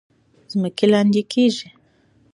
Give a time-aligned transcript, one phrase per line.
[0.51, 1.67] ځمکې لاندې کیږي.